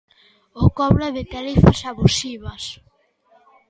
[0.63, 2.63] O cobro de tarifas abusivas.